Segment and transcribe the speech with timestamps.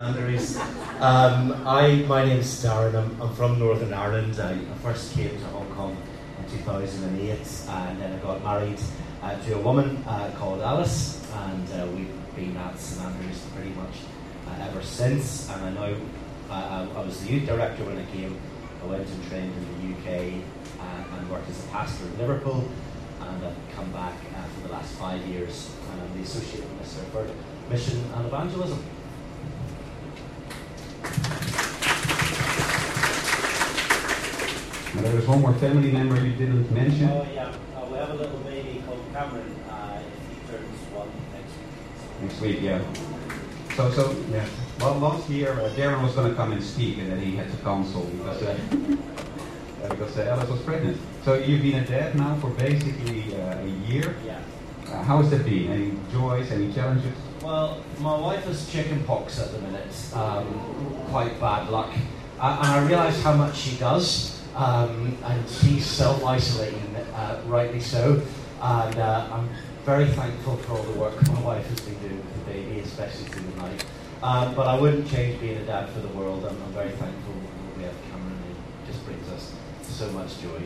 [0.00, 0.56] Andrews.
[1.00, 2.94] Um, I, my name's Darren.
[2.94, 4.38] I'm, I'm, from Northern Ireland.
[4.38, 5.96] I, I, first came to Hong Kong
[6.38, 8.78] in 2008, and then I got married
[9.22, 13.70] uh, to a woman uh, called Alice, and uh, we've been at St Andrews pretty
[13.70, 13.96] much
[14.46, 15.50] uh, ever since.
[15.50, 15.96] And I know
[16.48, 18.38] uh, I, I, was the youth director when I came.
[18.80, 20.44] I went and trained in the UK
[20.78, 22.68] uh, and worked as a pastor in Liverpool,
[23.20, 24.14] and I've come back
[24.54, 27.28] for the last five years, and I'm the associate minister for
[27.68, 28.80] mission and evangelism.
[34.94, 37.08] Now, there was one more family member you didn't mention.
[37.08, 37.54] Oh, yeah.
[37.76, 39.54] Uh, we have a little baby called Cameron.
[39.70, 42.22] Uh, he turns one next week.
[42.22, 42.80] Next week, yeah.
[43.76, 44.44] So, so yeah.
[44.80, 47.48] Well, last year uh, Darren was going to come and speak, and then he had
[47.50, 48.58] to cancel because uh,
[49.84, 50.98] uh because uh, Alice was pregnant.
[51.24, 54.16] So you've been a dad now for basically uh, a year.
[54.26, 54.40] Yeah.
[55.04, 55.70] how has that been?
[55.70, 56.50] Any joys?
[56.50, 57.14] Any challenges?
[57.42, 59.94] Well, my wife has chicken pox at the minute.
[60.12, 60.44] Um,
[61.10, 61.92] quite bad luck.
[61.94, 62.02] and
[62.40, 68.20] I realise how much she does um, and she's self-isolating, uh, rightly so.
[68.60, 69.48] And uh, I'm
[69.84, 73.28] very thankful for all the work my wife has been doing with the baby, especially
[73.28, 73.84] through the night.
[74.20, 76.44] Um, but I wouldn't change being a dad for the world.
[76.44, 78.36] I'm, I'm very thankful that we have Cameron.
[78.50, 80.60] It just brings us so much joy.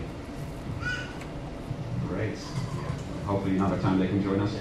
[2.09, 2.39] Great.
[3.27, 4.55] Hopefully another time they can join us.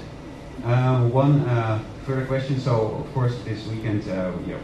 [0.63, 2.59] Uh, one uh, further question.
[2.59, 4.59] So, of course, this weekend, uh, you know,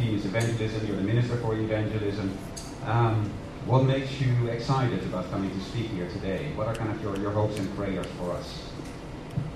[0.00, 0.86] is evangelism.
[0.86, 2.36] You're the minister for evangelism.
[2.84, 3.30] Um,
[3.66, 6.50] what makes you excited about coming to speak here today?
[6.54, 8.62] What are kind of your, your hopes and prayers for us?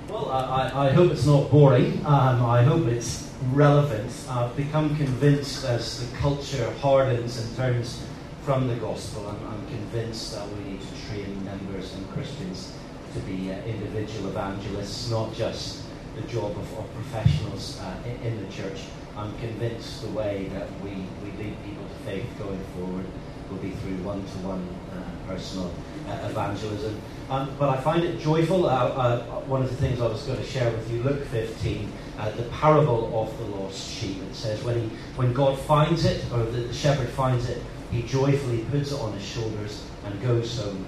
[0.08, 2.04] Well, I, I hope it's not boring.
[2.06, 4.12] Um, I hope it's relevant.
[4.28, 8.04] I've become convinced as the culture hardens and turns
[8.42, 12.74] from the gospel, I'm, I'm convinced that we need to train members and Christians
[13.14, 15.82] to be uh, individual evangelists, not just
[16.16, 18.82] the job of, of professionals uh, in, in the church.
[19.16, 20.90] I'm convinced the way that we,
[21.22, 23.06] we lead people to faith going forward
[23.50, 25.72] will be through one-to-one uh, personal
[26.08, 27.00] uh, evangelism.
[27.28, 28.66] Um, but I find it joyful.
[28.66, 31.92] Uh, uh, one of the things I was going to share with you, Luke 15,
[32.18, 34.22] uh, the parable of the lost sheep.
[34.22, 38.64] It says when he, when God finds it, or the, shepherd finds it, he joyfully
[38.70, 40.86] puts it on his shoulders and goes home,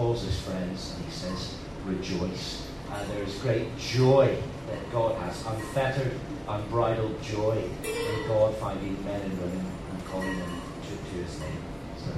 [0.00, 4.34] calls his friends and he says, "Rejoice." Uh, there is great joy
[4.66, 6.12] that God has, unfettered,
[6.48, 11.62] unbridled joy in God finding men and women and calling them to, to his name.
[11.98, 12.12] So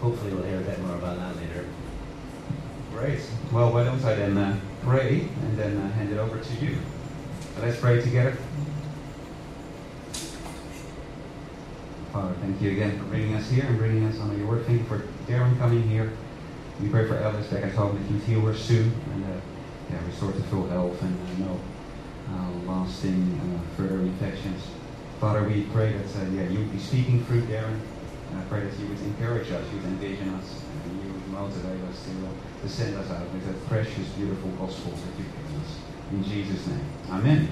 [0.00, 1.64] hopefully we'll hear a bit more about that later.
[2.92, 3.20] Great.
[3.52, 6.78] Well, why don't I then uh, pray and then uh, hand it over to you.
[7.60, 8.36] Let's pray together.
[12.12, 14.66] Father, thank you again for bringing us here and bringing us on your word.
[14.66, 16.12] Thank you for Darren coming here.
[16.80, 19.40] We pray for Alice back at home that you heal soon and uh,
[19.90, 21.60] yeah, restore to full health and uh, no
[22.30, 24.62] uh, lasting uh, further infections.
[25.20, 27.80] Father, we pray that uh, yeah, you would be speaking through Darren
[28.32, 31.28] and I pray that you would encourage us, you would in us, and you would
[31.28, 35.62] motivate us to, to send us out with that precious, beautiful gospel that you give
[35.62, 35.76] us.
[36.12, 36.86] In Jesus' name.
[37.10, 37.48] Amen.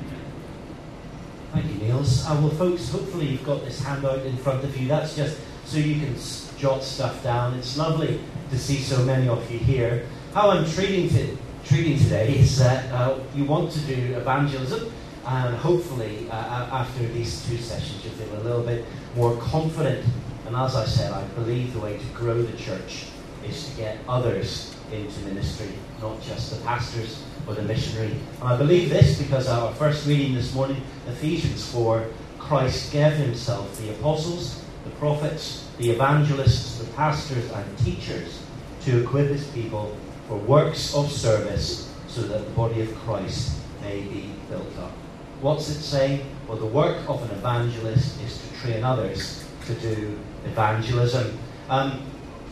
[1.53, 2.25] Thank you, Niels.
[2.25, 4.88] Uh, well, folks, hopefully you've got this handout in front of you.
[4.88, 6.16] That's just so you can
[6.56, 7.54] jot stuff down.
[7.54, 10.06] It's lovely to see so many of you here.
[10.34, 14.92] How I'm treating, to, treating today is that uh, you want to do evangelism,
[15.26, 18.84] and hopefully uh, after these two sessions you'll feel a little bit
[19.16, 20.04] more confident
[20.50, 23.06] and as I said, I believe the way to grow the church
[23.46, 25.68] is to get others into ministry,
[26.02, 28.16] not just the pastors or the missionary.
[28.40, 32.04] And I believe this because our first reading this morning, Ephesians 4,
[32.40, 38.42] Christ gave himself the apostles, the prophets, the evangelists, the pastors, and teachers
[38.82, 39.96] to equip his people
[40.28, 44.92] for works of service so that the body of Christ may be built up.
[45.40, 46.26] What's it saying?
[46.48, 51.38] Well, the work of an evangelist is to train others to do evangelism.
[51.68, 52.02] Um,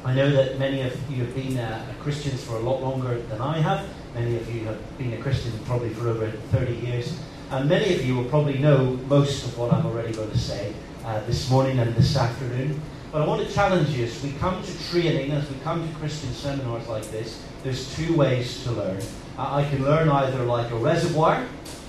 [0.05, 3.41] I know that many of you have been uh, Christians for a lot longer than
[3.41, 3.87] I have.
[4.15, 7.19] Many of you have been a Christian probably for over 30 years.
[7.51, 10.73] And many of you will probably know most of what I'm already going to say
[11.09, 12.79] uh, this morning and this afternoon.
[13.11, 15.95] But I want to challenge you as we come to training, as we come to
[15.95, 19.01] Christian seminars like this, there's two ways to learn.
[19.39, 21.47] I can learn either like a reservoir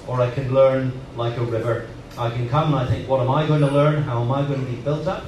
[0.08, 1.88] or I can learn like a river.
[2.18, 4.04] I can come and I think, what am I going to learn?
[4.04, 5.26] How am I going to be built up?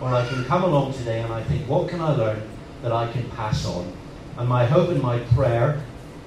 [0.00, 2.48] Or I can come along today and I think, what can I learn
[2.82, 3.92] that I can pass on?
[4.38, 5.82] And my hope and my prayer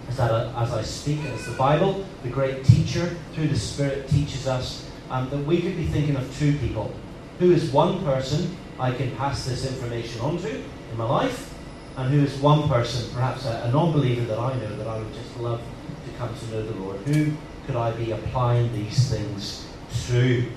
[0.09, 4.09] is that uh, as I speak, as the Bible, the great teacher through the Spirit
[4.09, 6.93] teaches us, um, that we could be thinking of two people.
[7.39, 11.53] Who is one person I can pass this information on to in my life,
[11.97, 14.97] and who is one person, perhaps a, a non believer that I know, that I
[14.97, 16.97] would just love to come to know the Lord?
[17.01, 17.33] Who
[17.65, 19.65] could I be applying these things
[20.07, 20.49] to?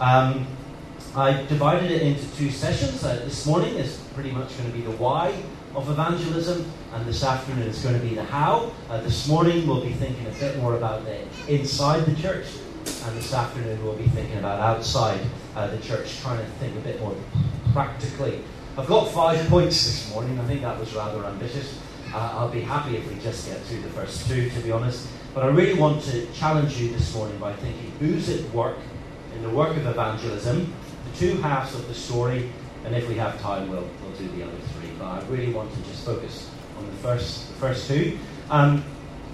[0.00, 0.46] Um,
[1.14, 3.02] I divided it into two sessions.
[3.02, 5.34] Uh, this morning is pretty much going to be the why
[5.74, 8.72] of evangelism, and this afternoon is going to be the how.
[8.90, 12.46] Uh, this morning we'll be thinking a bit more about the inside the church,
[12.88, 15.20] and this afternoon we'll be thinking about outside
[15.54, 17.14] uh, the church, trying to think a bit more
[17.72, 18.42] practically.
[18.78, 20.38] I've got five points this morning.
[20.40, 21.78] I think that was rather ambitious.
[22.14, 25.06] Uh, I'll be happy if we just get through the first two, to be honest.
[25.34, 28.78] But I really want to challenge you this morning by thinking who's at work
[29.34, 30.72] in the work of evangelism,
[31.12, 32.50] the two halves of the story,
[32.84, 34.90] and if we have time, we'll, we'll do the other three.
[34.98, 36.48] But I really want to just focus
[36.78, 38.18] on the first, the first two.
[38.50, 38.82] Um,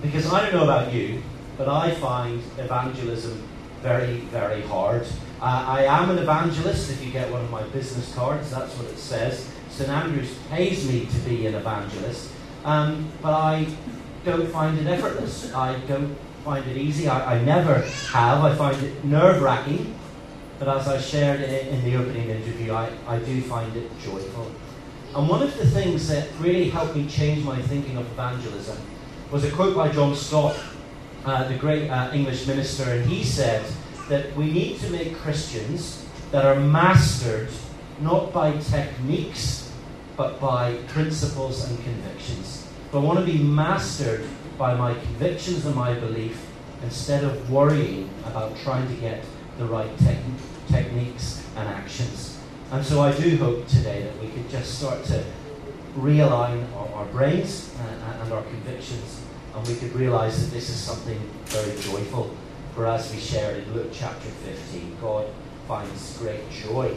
[0.03, 1.23] because I don't know about you,
[1.57, 3.43] but I find evangelism
[3.83, 5.07] very, very hard.
[5.41, 6.91] Uh, I am an evangelist.
[6.91, 9.49] If you get one of my business cards, that's what it says.
[9.71, 12.31] St Andrews pays me to be an evangelist,
[12.65, 13.67] um, but I
[14.25, 15.53] don't find it effortless.
[15.53, 17.09] I don't find it easy.
[17.09, 17.81] I, I never
[18.13, 18.45] have.
[18.45, 19.95] I find it nerve wracking.
[20.59, 24.51] But as I shared in the opening interview, I, I do find it joyful.
[25.15, 28.79] And one of the things that really helped me change my thinking of evangelism
[29.31, 30.57] was a quote by John Stott,
[31.25, 33.65] uh, the great uh, English minister, and he said
[34.09, 37.49] that we need to make Christians that are mastered
[38.01, 39.73] not by techniques,
[40.17, 42.67] but by principles and convictions.
[42.91, 44.27] But I want to be mastered
[44.59, 46.45] by my convictions and my belief
[46.83, 49.25] instead of worrying about trying to get
[49.59, 50.17] the right te-
[50.69, 52.39] techniques and actions.
[52.71, 55.25] And so I do hope today that we could just start to
[55.97, 59.24] realign our, our brains and, and, our convictions,
[59.55, 62.35] and we could realize that this is something very joyful.
[62.75, 65.27] For as we shared in Luke chapter 15, God
[65.69, 66.97] finds great joy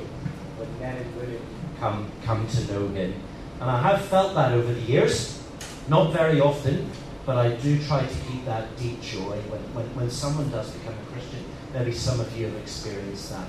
[0.57, 1.39] when men and women
[1.79, 3.13] come, come to know Him.
[3.61, 5.41] And I have felt that over the years,
[5.87, 6.89] not very often,
[7.27, 10.95] but I do try to keep that deep joy when, when, when someone does become
[10.95, 11.43] a Christian.
[11.73, 13.47] Maybe some of you have experienced that.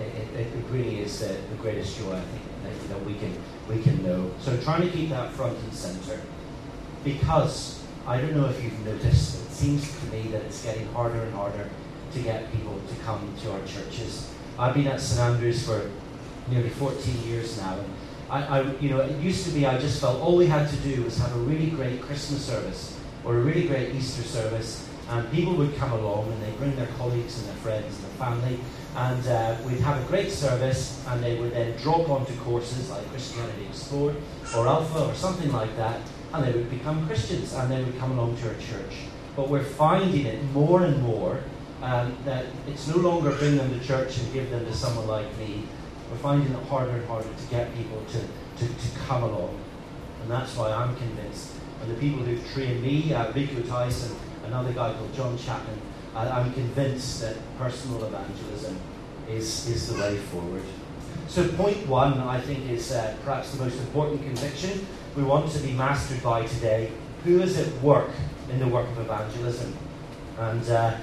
[0.00, 3.34] It, it, it really is the, the, greatest joy I think that, that we can
[3.66, 4.30] we can know.
[4.40, 6.20] So trying to keep that front and center,
[7.02, 11.20] because I don't know if you've noticed, it seems to me that it's getting harder
[11.20, 11.68] and harder
[12.12, 14.32] to get people to come to our churches.
[14.56, 15.90] I've been at St Andrews for
[16.48, 17.92] nearly 14 years now, and
[18.30, 20.76] I, I, you know, it used to be I just felt all we had to
[20.76, 25.28] do was have a really great Christmas service or a really great Easter service, and
[25.32, 28.60] people would come along and they'd bring their colleagues and their friends and their family,
[28.94, 33.04] and uh, we'd have a great service, and they would then drop onto courses like
[33.10, 34.14] Christianity Explored
[34.56, 36.00] or Alpha or something like that,
[36.32, 38.94] and they would become Christians and they would come along to our church.
[39.34, 41.40] But we're finding it more and more
[41.82, 45.36] um, that it's no longer bring them to church and give them to someone like
[45.38, 45.64] me.
[46.10, 49.58] We're finding it harder and harder to get people to, to, to come along.
[50.22, 54.12] And that's why I'm convinced and the people who've trained me, uh, Rico Tice,
[54.44, 55.78] another guy called John Chapman,
[56.14, 58.78] uh, I'm convinced that personal evangelism
[59.28, 60.62] is, is the way forward.
[61.28, 65.58] So, point one, I think, is uh, perhaps the most important conviction we want to
[65.60, 66.92] be mastered by today.
[67.24, 68.10] Who is at work
[68.50, 69.76] in the work of evangelism?
[70.38, 70.96] And uh,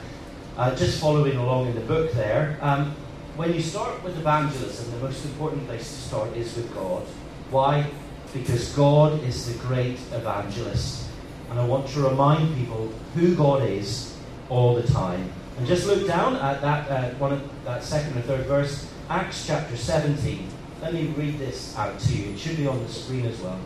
[0.58, 2.96] uh, just following along in the book there, um,
[3.36, 7.04] when you start with evangelism, the most important place to start is with God.
[7.50, 7.90] Why?
[8.34, 11.08] because God is the great evangelist.
[11.50, 14.18] And I want to remind people who God is
[14.50, 15.32] all the time.
[15.58, 19.46] And just look down at that uh, one of that second or third verse, Acts
[19.46, 20.48] chapter 17.
[20.82, 22.34] Let me read this out to you.
[22.34, 23.60] It should be on the screen as well.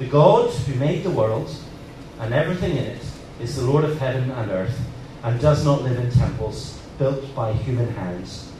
[0.00, 1.54] The God who made the world
[2.20, 3.02] and everything in it
[3.38, 4.80] is the Lord of heaven and earth,
[5.22, 8.50] and does not live in temples built by human hands.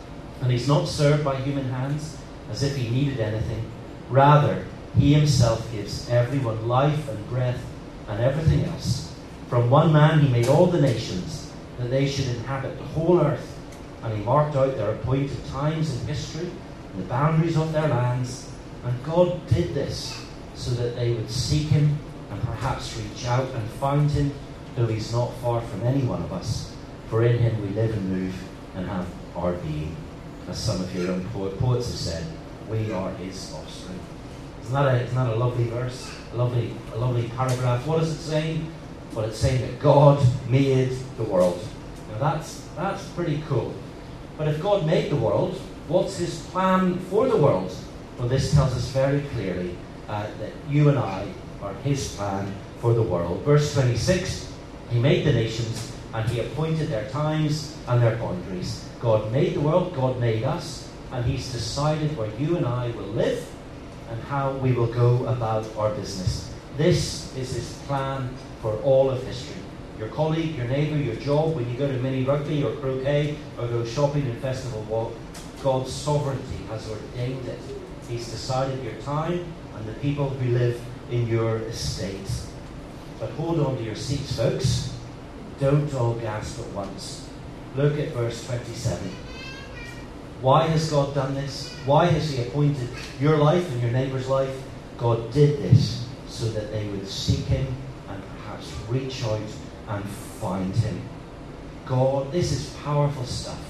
[0.43, 2.19] And he's not served by human hands
[2.51, 3.65] as if he needed anything.
[4.11, 4.67] Rather,
[4.99, 7.65] he himself gives everyone life and breath
[8.07, 9.15] and everything else.
[9.49, 13.59] From one man he made all the nations, that they should inhabit the whole earth,
[14.03, 16.51] and he marked out their appointed times in history
[16.93, 18.53] and the boundaries of their lands.
[18.85, 20.20] And God did this
[20.61, 21.99] so that they would seek him
[22.31, 24.31] and perhaps reach out and find him,
[24.77, 26.77] though he's not far from any one of us.
[27.09, 28.35] For in him we live and move
[28.77, 29.97] and have our being.
[30.49, 32.27] As some of your own poets have said,
[32.69, 33.99] we are his offspring.
[34.61, 36.15] Isn't that a, isn't that a lovely verse?
[36.35, 37.87] A lovely, a lovely paragraph.
[37.87, 38.71] What is it saying?
[39.15, 41.67] Well, it's saying that God made the world.
[42.13, 43.73] Now that's, that's pretty cool.
[44.37, 45.55] But if God made the world,
[45.89, 47.75] what's his plan for the world?
[48.19, 49.77] Well, this tells us very clearly
[50.11, 51.25] uh, that you and I
[51.63, 53.43] are his plan for the world.
[53.43, 54.53] Verse 26
[54.91, 58.85] He made the nations and he appointed their times and their boundaries.
[59.01, 63.13] God made the world, God made us, and he's decided where you and I will
[63.15, 63.47] live
[64.11, 66.53] and how we will go about our business.
[66.77, 69.63] This is his plan for all of history.
[69.99, 73.69] Your colleague, your neighbour, your job, when you go to mini rugby or croquet or
[73.69, 75.15] go shopping in Festival Walk,
[75.63, 77.59] God's sovereignty has ordained it.
[78.09, 79.45] He's decided your time
[79.81, 82.31] and the people who live in your estate.
[83.19, 84.95] But hold on to your seats, folks.
[85.59, 87.29] Don't all gasp at once.
[87.77, 89.11] Look at verse 27.
[90.43, 91.75] Why has God done this?
[91.87, 92.89] Why has He appointed
[93.21, 94.55] your life and your neighbour's life?
[94.99, 97.67] God did this so that they would seek Him
[98.09, 99.41] and perhaps reach out
[99.89, 101.01] and find Him.
[101.87, 103.61] God, this is powerful stuff.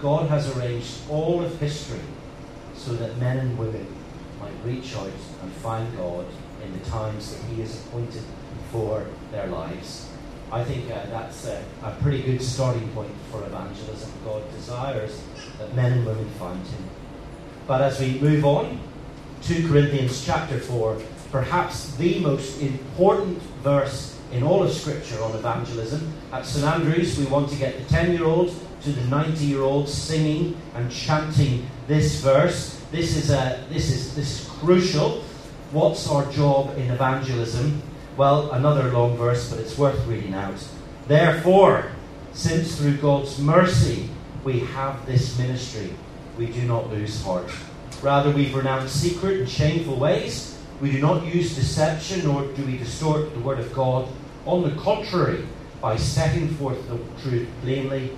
[0.00, 2.00] God has arranged all of history
[2.74, 3.86] so that men and women
[4.42, 5.06] might reach out
[5.42, 6.26] and find God
[6.64, 8.22] in the times that He has appointed
[8.70, 10.08] for their lives.
[10.50, 14.10] I think uh, that's a, a, pretty good starting point for evangelism.
[14.24, 15.22] God desires
[15.58, 16.90] that men and women find Him.
[17.66, 18.78] But as we move on,
[19.42, 26.12] 2 Corinthians chapter 4, perhaps the most important verse in all of Scripture on evangelism.
[26.32, 29.62] At St Andrews, we want to get the 10 year old to the 90 year
[29.62, 32.81] old singing and chanting this verse.
[32.92, 35.22] This is, a, this, is, this is crucial.
[35.70, 37.80] What's our job in evangelism?
[38.18, 40.62] Well, another long verse, but it's worth reading out.
[41.08, 41.90] Therefore,
[42.34, 44.10] since through God's mercy
[44.44, 45.94] we have this ministry,
[46.36, 47.50] we do not lose heart.
[48.02, 50.58] Rather, we renounce secret and shameful ways.
[50.82, 54.06] We do not use deception, nor do we distort the word of God.
[54.44, 55.46] On the contrary,
[55.80, 58.12] by setting forth the truth plainly,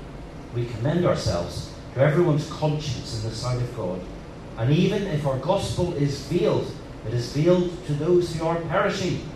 [0.53, 4.01] we commend ourselves to everyone's conscience in the sight of God.
[4.57, 6.71] And even if our gospel is veiled,
[7.07, 9.29] it is veiled to those who are perishing.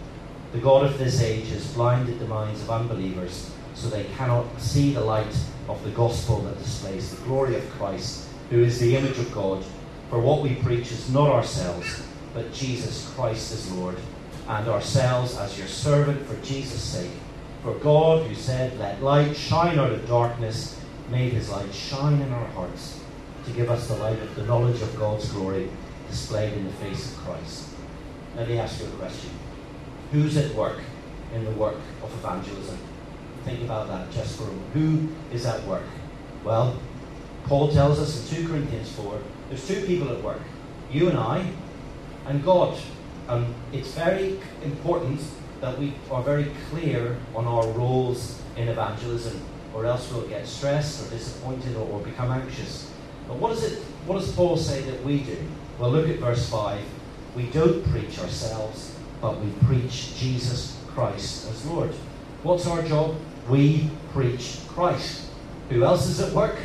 [0.52, 4.92] The God of this age has blinded the minds of unbelievers so they cannot see
[4.92, 5.36] the light
[5.68, 9.64] of the gospel that displays the glory of Christ, who is the image of God.
[10.08, 13.96] For what we preach is not ourselves, but Jesus Christ as Lord,
[14.48, 17.10] and ourselves as your servant for Jesus' sake.
[17.62, 22.32] For God, who said, Let light shine out of darkness, made his light shine in
[22.32, 22.98] our hearts
[23.48, 25.70] to give us the light of the knowledge of God's glory
[26.10, 27.68] displayed in the face of Christ.
[28.36, 29.30] Let me ask you a question.
[30.12, 30.78] Who's at work
[31.34, 32.78] in the work of evangelism?
[33.44, 34.72] Think about that just for a moment.
[34.74, 35.84] Who is at work?
[36.44, 36.78] Well,
[37.44, 40.42] Paul tells us in 2 Corinthians 4 there's two people at work
[40.90, 41.50] you and I,
[42.26, 42.78] and God.
[43.28, 45.20] And it's very important
[45.60, 49.40] that we are very clear on our roles in evangelism
[49.74, 52.90] or else we'll get stressed or disappointed or, or become anxious.
[53.28, 55.36] But what, is it, what does Paul say that we do?
[55.78, 56.80] Well, look at verse 5.
[57.36, 61.90] We don't preach ourselves, but we preach Jesus Christ as Lord.
[62.42, 63.14] What's our job?
[63.48, 65.30] We preach Christ.
[65.68, 66.56] Who else is at work?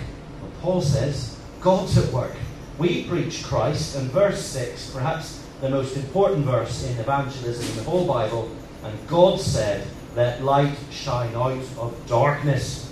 [0.42, 2.36] Well, Paul says, God's at work.
[2.80, 7.90] We preach Christ, and verse 6, perhaps the most important verse in evangelism in the
[7.90, 8.50] whole Bible,
[8.84, 12.92] and God said, Let light shine out of darkness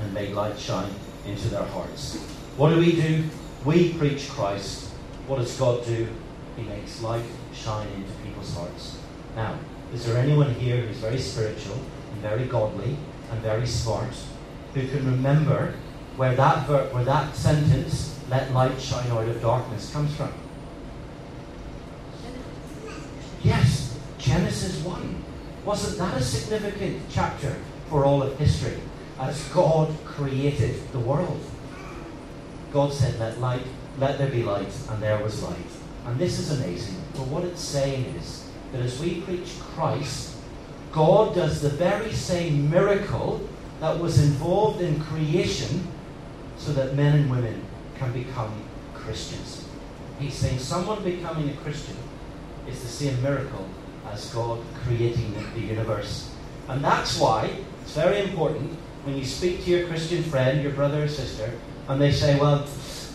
[0.00, 0.90] and may light shine
[1.26, 2.24] into their hearts.
[2.56, 3.24] What do we do?
[3.64, 4.90] We preach Christ.
[5.26, 6.08] What does God do?
[6.56, 8.98] He makes light shine into people's hearts.
[9.34, 9.58] Now,
[9.94, 11.78] is there anyone here who's very spiritual
[12.12, 12.96] and very godly
[13.30, 14.14] and very smart
[14.74, 15.74] who can remember
[16.16, 20.32] where that ver- where that sentence, "Let light shine out of darkness," comes from?
[23.42, 25.24] Yes, Genesis one.
[25.64, 27.56] Wasn't that a significant chapter
[27.88, 28.78] for all of history?
[29.22, 31.40] as God created the world.
[32.72, 33.66] God said, Let light,
[33.98, 35.56] let there be light, and there was light.
[36.06, 36.96] And this is amazing.
[37.12, 40.36] But what it's saying is that as we preach Christ,
[40.90, 43.46] God does the very same miracle
[43.80, 45.86] that was involved in creation
[46.56, 47.64] so that men and women
[47.98, 48.52] can become
[48.94, 49.66] Christians.
[50.18, 51.96] He's saying someone becoming a Christian
[52.68, 53.66] is the same miracle
[54.06, 56.30] as God creating the universe.
[56.68, 57.50] And that's why
[57.82, 61.52] it's very important when you speak to your Christian friend, your brother or sister,
[61.88, 62.66] and they say, Well,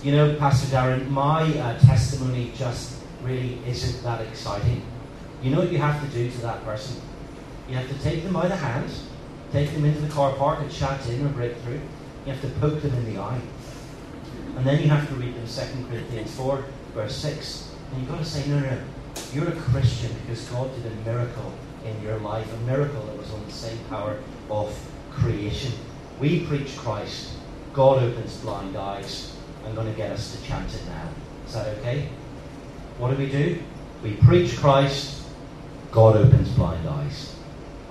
[0.04, 4.82] you know, Pastor Darren, my uh, testimony just really isn't that exciting.
[5.42, 7.02] You know what you have to do to that person?
[7.70, 8.90] You have to take them by the hand,
[9.52, 11.80] take them into the car park at Chat Inn or Breakthrough.
[12.26, 13.42] You have to poke them in the eye.
[14.56, 17.72] And then you have to read them 2 Corinthians 4, verse 6.
[17.92, 18.82] And you've got to say, no, no, no.
[19.34, 21.54] You're a Christian because God did a miracle
[21.86, 24.18] in your life, a miracle that was on the same power
[24.50, 24.78] of
[25.12, 25.72] creation.
[26.20, 27.34] We preach Christ.
[27.78, 29.38] God opens blind eyes.
[29.64, 31.10] I'm going to get us to chant it now.
[31.46, 32.10] Is that okay?
[32.98, 33.62] What do we do?
[34.02, 35.22] We preach Christ.
[35.92, 37.36] God opens blind eyes.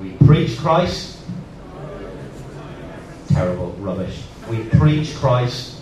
[0.00, 1.20] We preach Christ.
[3.28, 4.24] Terrible rubbish.
[4.50, 5.80] We preach Christ.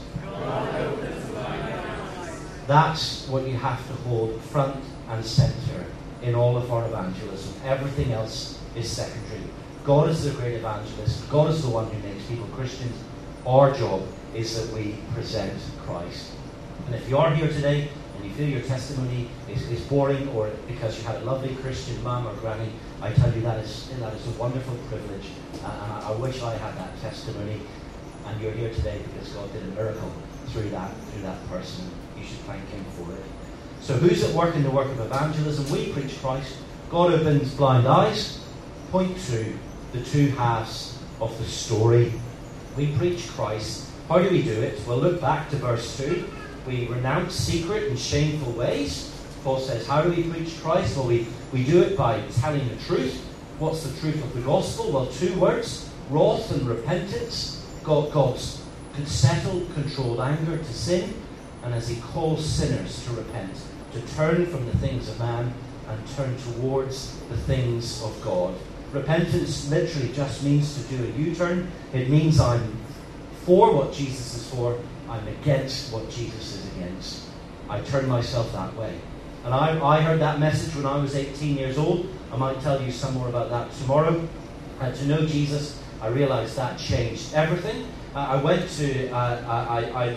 [2.66, 5.86] That's what you have to hold front and center
[6.20, 7.54] in all of our evangelism.
[7.64, 9.40] Everything else is secondary.
[9.86, 11.26] God is the great evangelist.
[11.30, 12.94] God is the one who makes people Christians.
[13.46, 14.02] Our job
[14.34, 15.52] is that we present
[15.86, 16.32] Christ.
[16.86, 20.48] And if you are here today and you feel your testimony is, is boring or
[20.66, 22.72] because you had a lovely Christian mum or granny,
[23.02, 25.26] I tell you that is, that is a wonderful privilege.
[25.52, 27.60] And I, I wish I had that testimony.
[28.26, 30.10] And you're here today because God did a miracle
[30.46, 31.84] through that, through that person.
[32.18, 33.24] You should thank Him for it.
[33.82, 35.70] So, who's at work in the work of evangelism?
[35.70, 36.56] We preach Christ.
[36.88, 38.42] God opens blind eyes.
[38.90, 39.58] Point two
[39.92, 42.12] the two halves of the story.
[42.76, 43.90] We preach Christ.
[44.08, 44.80] How do we do it?
[44.86, 46.28] Well, look back to verse 2.
[46.66, 49.10] We renounce secret and shameful ways.
[49.44, 50.96] Paul says, How do we preach Christ?
[50.96, 53.22] Well, we, we do it by telling the truth.
[53.58, 54.90] What's the truth of the gospel?
[54.90, 57.64] Well, two words wrath and repentance.
[57.82, 58.62] God, God's
[59.04, 61.14] settled, controlled anger to sin,
[61.62, 63.52] and as He calls sinners to repent,
[63.92, 65.52] to turn from the things of man
[65.88, 68.54] and turn towards the things of God.
[68.94, 71.68] Repentance literally just means to do a U turn.
[71.92, 72.78] It means I'm
[73.44, 77.26] for what Jesus is for, I'm against what Jesus is against.
[77.68, 78.96] I turn myself that way.
[79.44, 82.08] And I, I heard that message when I was 18 years old.
[82.32, 84.26] I might tell you some more about that tomorrow.
[84.80, 87.86] To know Jesus, I realized that changed everything.
[88.14, 90.16] Uh, I went to, uh, I, I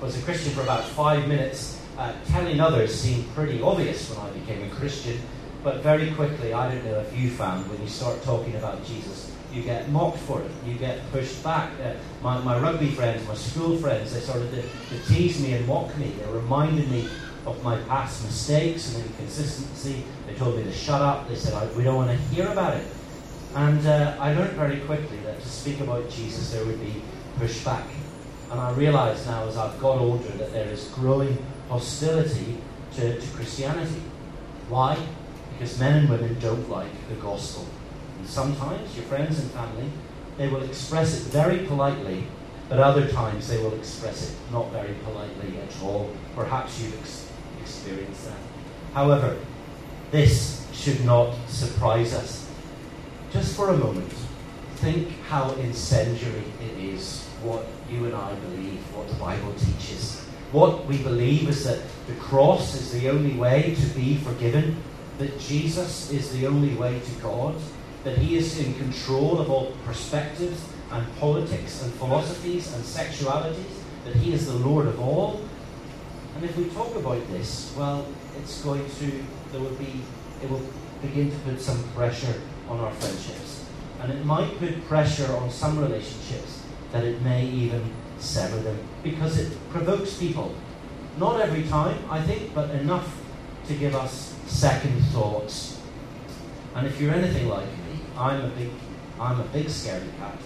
[0.00, 1.80] was a Christian for about five minutes.
[1.96, 5.18] Uh, telling others seemed pretty obvious when I became a Christian.
[5.62, 9.34] But very quickly, I don't know if you found, when you start talking about Jesus,
[9.52, 10.50] you get mocked for it.
[10.66, 11.72] You get pushed back.
[11.82, 15.66] Uh, my, my rugby friends, my school friends, they started to, to tease me and
[15.66, 16.10] mock me.
[16.10, 17.08] They reminded me
[17.46, 20.04] of my past mistakes and inconsistency.
[20.26, 21.28] They told me to shut up.
[21.28, 22.86] They said, we don't want to hear about it.
[23.54, 27.02] And uh, I learned very quickly that to speak about Jesus, there would be
[27.38, 27.84] pushback.
[28.50, 31.38] And I realize now as I've got older that there is growing
[31.68, 32.58] hostility
[32.96, 34.02] to, to Christianity.
[34.68, 34.98] Why?
[35.58, 37.66] Because men and women don't like the gospel.
[38.18, 39.90] And sometimes your friends and family,
[40.36, 42.28] they will express it very politely,
[42.68, 46.14] but other times they will express it not very politely at all.
[46.36, 47.28] Perhaps you've ex-
[47.60, 48.38] experienced that.
[48.94, 49.36] However,
[50.12, 52.48] this should not surprise us.
[53.32, 54.12] Just for a moment,
[54.76, 60.20] think how incendiary it is what you and I believe, what the Bible teaches.
[60.52, 64.76] What we believe is that the cross is the only way to be forgiven
[65.18, 67.54] that Jesus is the only way to God,
[68.04, 74.14] that He is in control of all perspectives and politics and philosophies and sexualities, that
[74.16, 75.40] He is the Lord of all.
[76.36, 78.06] And if we talk about this, well,
[78.38, 80.00] it's going to, there will be,
[80.42, 80.62] it will
[81.02, 83.64] begin to put some pressure on our friendships.
[84.00, 89.38] And it might put pressure on some relationships that it may even sever them because
[89.38, 90.54] it provokes people.
[91.18, 93.20] Not every time, I think, but enough
[93.66, 95.80] to give us second thoughts.
[96.74, 98.70] And if you're anything like me, I'm a big,
[99.20, 100.36] I'm a big scaredy cat.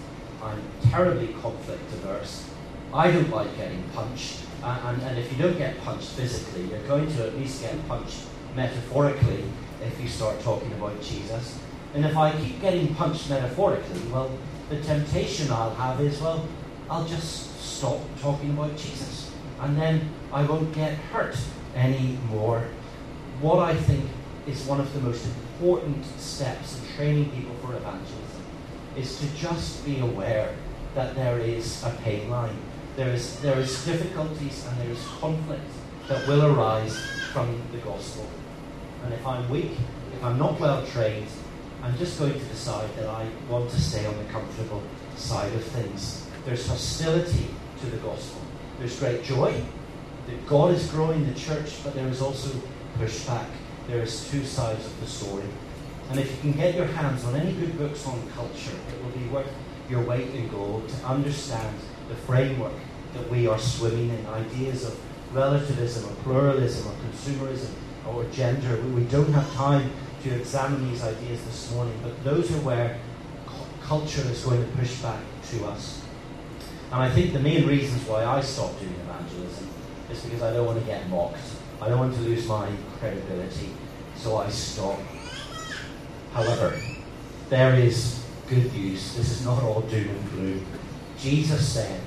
[0.41, 2.49] I'm terribly conflict averse.
[2.93, 4.41] I don't like getting punched.
[4.61, 7.87] Uh, and, and if you don't get punched physically, you're going to at least get
[7.87, 8.23] punched
[8.55, 9.43] metaphorically
[9.83, 11.59] if you start talking about Jesus.
[11.93, 14.31] And if I keep getting punched metaphorically, well,
[14.69, 16.47] the temptation I'll have is, well,
[16.89, 19.31] I'll just stop talking about Jesus.
[19.61, 21.37] And then I won't get hurt
[21.75, 22.67] anymore
[23.41, 24.09] what I think
[24.47, 28.43] is one of the most important steps in training people for evangelism
[28.97, 30.53] is to just be aware
[30.95, 32.55] that there is a pain line.
[32.95, 35.71] There is, there is difficulties and there is conflict
[36.07, 36.95] that will arise
[37.31, 38.27] from the gospel.
[39.03, 39.71] And if I'm weak,
[40.13, 41.27] if I'm not well trained,
[41.81, 44.81] I'm just going to decide that I want to stay on the comfortable
[45.15, 46.27] side of things.
[46.45, 47.47] There's hostility
[47.79, 48.41] to the gospel.
[48.79, 49.53] There's great joy
[50.27, 52.49] that God is growing the church, but there is also
[52.99, 53.45] pushback.
[53.87, 55.45] There is two sides of the story.
[56.09, 59.11] And if you can get your hands on any good books on culture, it will
[59.11, 59.51] be worth
[59.89, 61.77] your weight in gold to understand
[62.09, 62.73] the framework
[63.13, 64.99] that we are swimming in ideas of
[65.33, 67.71] relativism or pluralism or consumerism
[68.07, 68.81] or gender.
[68.81, 69.91] We don't have time
[70.23, 72.99] to examine these ideas this morning, but those are where
[73.81, 76.01] culture is going to push back to us.
[76.91, 79.67] And I think the main reasons why I stopped doing evangelism
[80.11, 81.37] is because I don't want to get mocked.
[81.83, 83.73] I don't want to lose my credibility,
[84.15, 84.97] so I stop.
[86.31, 86.79] However,
[87.49, 89.17] there is good news.
[89.17, 90.65] This is not all doom and gloom.
[91.19, 91.99] Jesus said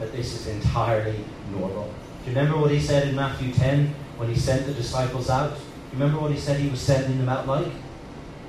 [0.00, 1.94] that this is entirely normal.
[2.24, 5.54] Do you remember what he said in Matthew 10 when he sent the disciples out?
[5.54, 5.62] Do
[5.96, 7.70] you remember what he said he was sending them out like?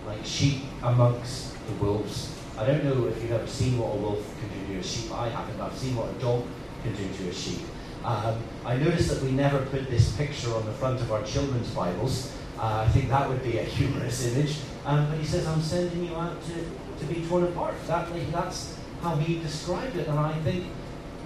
[0.07, 2.35] Like sheep amongst the wolves.
[2.57, 5.11] I don't know if you've ever seen what a wolf can do to a sheep.
[5.11, 5.61] I haven't.
[5.61, 6.43] I've seen what a dog
[6.81, 7.59] can do to a sheep.
[8.03, 11.69] Um, I noticed that we never put this picture on the front of our children's
[11.69, 12.35] Bibles.
[12.57, 14.57] Uh, I think that would be a humorous image.
[14.85, 17.75] Um, but he says, I'm sending you out to, to be torn apart.
[17.85, 20.07] That, that's how he described it.
[20.07, 20.65] And I think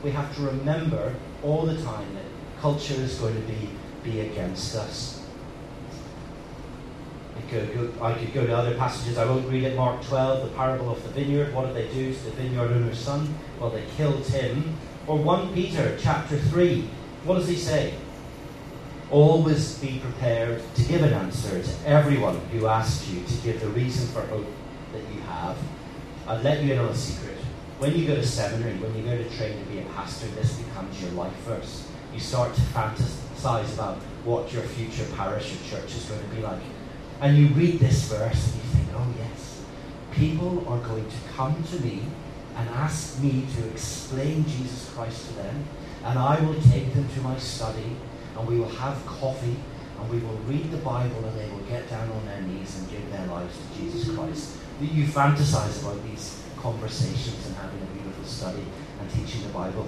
[0.04, 2.26] we have to remember all the time that
[2.60, 3.70] Culture is going to be,
[4.04, 5.22] be against us.
[7.50, 9.20] Could, go, I could go to other passages.
[9.20, 9.76] I won't read it.
[9.76, 11.54] Mark 12, the parable of the vineyard.
[11.54, 13.36] What did they do to the vineyard owner's son?
[13.60, 14.76] Well, they killed him.
[15.08, 16.82] Or 1 Peter chapter 3.
[17.26, 17.94] What does he say?
[19.12, 23.68] Always be prepared to give an answer to everyone who asks you to give the
[23.68, 24.48] reason for hope
[24.94, 25.58] that you have.
[26.28, 27.38] I'll let you in on a secret.
[27.78, 30.58] When you go to seminary, when you go to train to be a pastor, this
[30.58, 31.88] becomes your life verse.
[32.12, 36.42] You start to fantasize about what your future parish or church is going to be
[36.42, 36.62] like.
[37.22, 39.62] And you read this verse and you think, oh yes,
[40.14, 42.02] people are going to come to me
[42.56, 45.66] and ask me to explain Jesus Christ to them,
[46.04, 47.96] and I will take them to my study,
[48.38, 49.58] and we will have coffee,
[50.00, 52.90] and we will read the Bible, and they will get down on their knees and
[52.90, 54.58] give their lives to Jesus Christ.
[54.82, 58.66] You fantasize about these conversations and having a beautiful study
[59.00, 59.88] and teaching the Bible.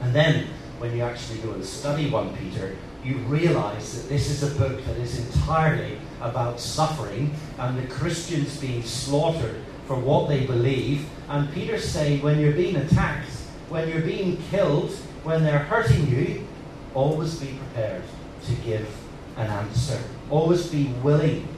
[0.00, 4.42] And then, when you actually go and study 1 Peter, you realize that this is
[4.42, 10.44] a book that is entirely about suffering and the Christians being slaughtered for what they
[10.44, 11.06] believe.
[11.28, 13.28] And Peter's saying, when you're being attacked,
[13.68, 14.92] when you're being killed,
[15.24, 16.46] when they're hurting you,
[16.94, 18.02] always be prepared
[18.44, 18.88] to give
[19.36, 20.00] an answer.
[20.30, 21.48] Always be willing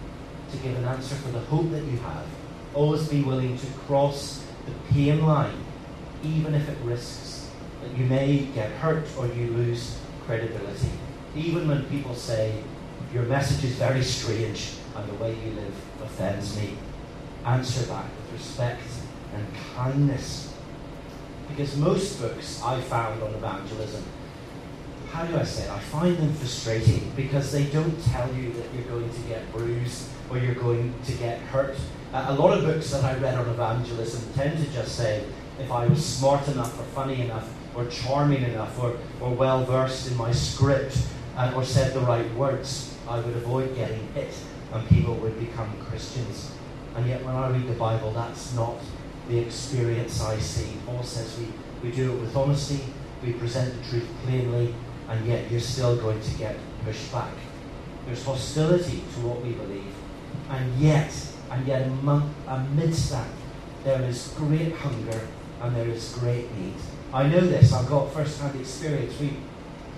[0.50, 2.24] to give an answer for the hope that you have.
[2.74, 5.56] Always be willing to cross the pain line,
[6.24, 7.50] even if it risks
[7.82, 10.90] that you may get hurt or you lose credibility.
[11.36, 12.62] Even when people say,
[13.12, 16.76] your message is very strange and the way you live offends me,
[17.44, 18.82] answer back with respect
[19.34, 20.54] and kindness.
[21.48, 24.04] Because most books I found on evangelism,
[25.10, 25.70] how do I say it?
[25.70, 30.08] I find them frustrating because they don't tell you that you're going to get bruised
[30.30, 31.76] or you're going to get hurt.
[32.12, 35.24] Uh, a lot of books that I read on evangelism tend to just say,
[35.58, 40.10] if I was smart enough or funny enough or charming enough or, or well versed
[40.10, 40.98] in my script
[41.36, 44.34] uh, or said the right words, I would avoid getting hit
[44.72, 46.52] and people would become Christians.
[46.94, 48.76] And yet, when I read the Bible, that's not
[49.28, 50.72] the experience I see.
[50.86, 52.80] Paul says we, we do it with honesty,
[53.22, 54.74] we present the truth plainly,
[55.08, 57.32] and yet you're still going to get pushed back.
[58.06, 59.92] There's hostility to what we believe.
[60.50, 61.12] And yet,
[61.50, 61.82] and yet
[62.46, 63.28] amidst that,
[63.84, 65.26] there is great hunger
[65.62, 66.74] and there is great need.
[67.12, 69.18] I know this, I've got first hand experience.
[69.20, 69.36] We,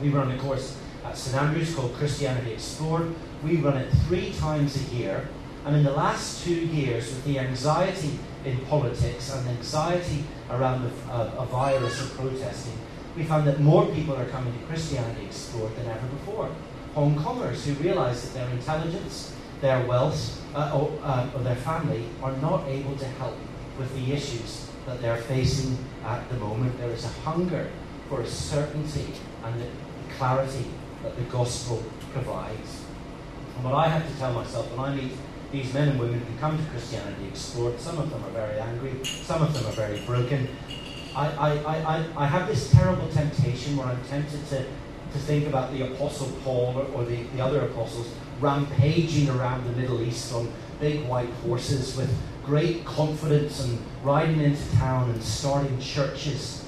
[0.00, 3.14] we run a course at St Andrews called Christianity Explored.
[3.44, 5.28] We run it three times a year.
[5.64, 11.12] And in the last two years, with the anxiety in politics and anxiety around a,
[11.12, 12.79] a, a virus and protesting,
[13.16, 16.50] we found that more people are coming to Christianity Explored than ever before.
[16.94, 22.05] Hong Kongers who realize that their intelligence, their wealth, uh, or, uh, or their family
[22.22, 23.37] are not able to help
[23.79, 26.76] with the issues that they're facing at the moment.
[26.79, 27.70] There is a hunger
[28.09, 29.07] for a certainty
[29.44, 29.62] and
[30.16, 30.66] clarity
[31.03, 32.85] that the gospel provides.
[33.57, 35.12] And what I have to tell myself when I meet
[35.52, 39.04] these men and women who come to Christianity Explored, some of them are very angry,
[39.04, 40.48] some of them are very broken.
[41.14, 45.72] I, I, I, I have this terrible temptation where I'm tempted to, to think about
[45.72, 48.08] the Apostle Paul or, or the, the other apostles
[48.40, 54.76] rampaging around the Middle East on big white horses with great confidence and riding into
[54.76, 56.64] town and starting churches.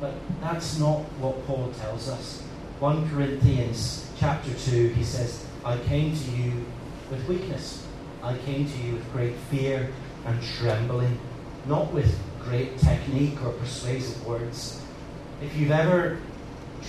[0.00, 2.42] But that's not what Paul tells us.
[2.80, 6.66] 1 Corinthians chapter 2, he says, I came to you
[7.10, 7.85] with weakness.
[8.26, 9.92] I came to you with great fear
[10.24, 11.16] and trembling,
[11.66, 14.82] not with great technique or persuasive words.
[15.40, 16.18] If you've ever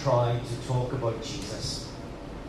[0.01, 1.91] tried to talk about Jesus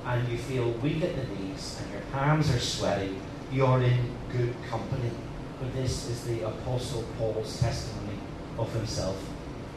[0.06, 3.14] and you feel weak at the knees and your palms are sweaty,
[3.52, 5.10] you're in good company.
[5.60, 8.18] But this is the Apostle Paul's testimony
[8.58, 9.16] of himself.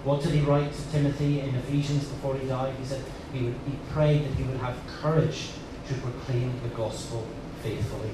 [0.06, 2.74] What did he write to Timothy in Ephesians before he died?
[2.80, 5.50] He said he, would, he prayed that he would have courage
[5.90, 7.28] to proclaim the gospel
[7.62, 8.12] faithfully.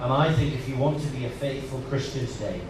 [0.00, 2.60] And I think if you want to be a faithful Christian today,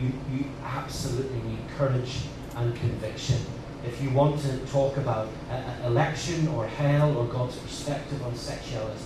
[0.00, 2.22] you, you absolutely need courage
[2.56, 3.38] and conviction.
[3.86, 9.00] If you want to talk about uh, election or hell or God's perspective on sexuality,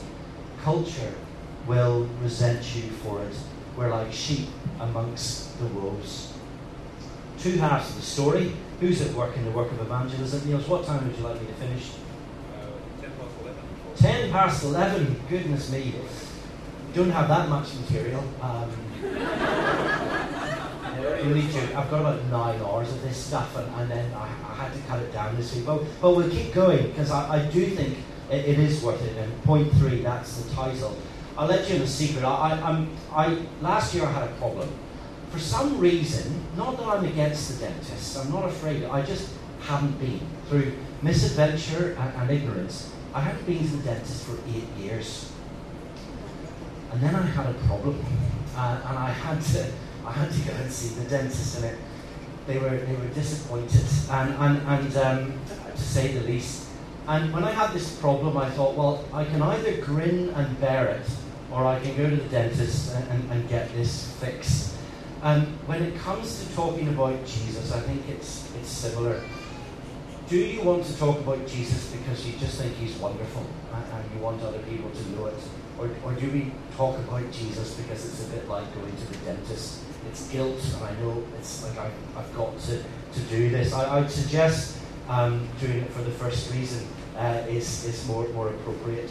[0.62, 1.14] culture
[1.66, 3.36] will resent you for it.
[3.76, 4.48] We're like sheep
[4.80, 6.32] amongst the wolves.
[7.38, 8.52] Two halves of the story.
[8.80, 10.48] Who's at work in the work of evangelism?
[10.48, 11.90] Niels, what time would you like me to finish?
[12.54, 13.62] Uh, 10 past 11.
[13.96, 15.20] 10 past 11.
[15.28, 15.94] Goodness me.
[16.96, 18.24] Don't have that much material.
[18.40, 18.70] Um,
[21.52, 24.72] to, I've got about nine hours of this stuff, and, and then I, I, had
[24.72, 25.66] to cut it down this week.
[25.66, 27.98] But, but we'll keep going because I, I, do think
[28.30, 29.16] it, it is worth it.
[29.16, 30.96] And point three, that's the title.
[31.36, 32.24] I'll let you in a secret.
[32.24, 34.68] I, I, I, last year I had a problem
[35.36, 39.28] for some reason, not that I'm against the dentist, I'm not afraid, I just
[39.60, 40.20] haven't been.
[40.48, 45.30] Through misadventure and, and ignorance, I haven't been to the dentist for eight years.
[46.96, 48.02] And then I had a problem.
[48.56, 49.70] Uh, and I had to
[50.06, 51.78] I had to go and see the dentist and it
[52.46, 55.40] they were they were disappointed and and, and um,
[55.74, 56.68] to say the least.
[57.06, 60.86] And when I had this problem I thought, well, I can either grin and bear
[60.86, 61.06] it
[61.52, 64.74] or I can go to the dentist and, and, and get this fixed.
[65.22, 69.20] And when it comes to talking about Jesus, I think it's it's similar
[70.28, 74.20] do you want to talk about Jesus because you just think he's wonderful and you
[74.20, 75.38] want other people to know it?
[75.78, 79.16] Or, or do we talk about Jesus because it's a bit like going to the
[79.24, 79.82] dentist?
[80.08, 83.72] It's guilt, and I know it's like I've, I've got to, to do this.
[83.72, 86.86] I, I'd suggest um, doing it for the first reason
[87.16, 89.10] uh, is, is more, more appropriate.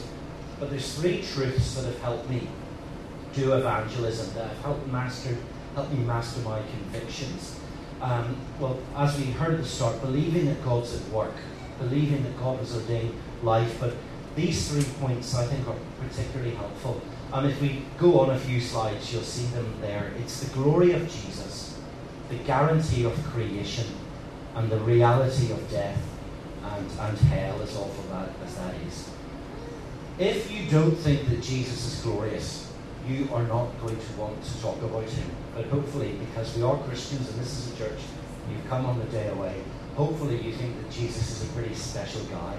[0.60, 2.47] But there's three truths that have helped me
[3.34, 5.36] do evangelism, that have helped, master,
[5.75, 7.60] helped me master my convictions
[8.01, 11.34] um, well, as we heard at the start, believing that God's at work,
[11.80, 13.80] believing that God has ordained life.
[13.80, 13.93] But
[14.35, 17.01] these three points I think are particularly helpful.
[17.33, 20.13] And if we go on a few slides, you'll see them there.
[20.19, 21.77] It's the glory of Jesus,
[22.29, 23.87] the guarantee of creation,
[24.55, 26.01] and the reality of death
[26.63, 29.09] and, and hell, as awful that, as that is.
[30.17, 32.71] If you don't think that Jesus is glorious,
[33.07, 35.29] you are not going to want to talk about him.
[35.53, 37.99] But hopefully, because we are Christians and this is a church,
[38.49, 39.61] you've come on the day away,
[39.95, 42.55] hopefully you think that Jesus is a pretty special guy.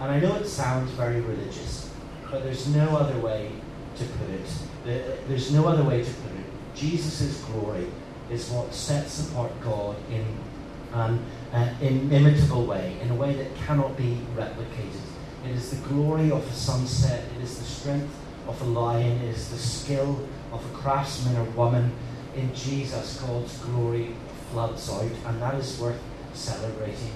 [0.00, 1.90] And I know it sounds very religious,
[2.30, 3.50] but there's no other way
[3.96, 5.28] to put it.
[5.28, 6.46] There's no other way to put it.
[6.74, 7.86] Jesus' glory
[8.30, 10.24] is what sets apart God in
[10.92, 15.00] an uh, inimitable way, in a way that cannot be replicated.
[15.44, 18.14] It is the glory of a sunset, it is the strength
[18.46, 21.92] of a lion it is the skill of a craftsman or woman.
[22.34, 24.14] In Jesus, God's glory
[24.50, 26.00] floods out, and that is worth
[26.32, 27.12] celebrating.